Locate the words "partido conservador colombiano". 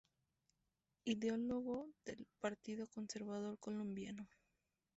2.39-4.27